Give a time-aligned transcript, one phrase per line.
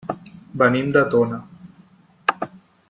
[0.61, 1.39] Venim de Tona.